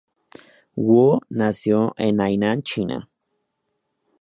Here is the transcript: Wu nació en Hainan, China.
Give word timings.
Wu 0.85 1.05
nació 1.29 1.81
en 2.05 2.15
Hainan, 2.21 2.59
China. 2.67 2.97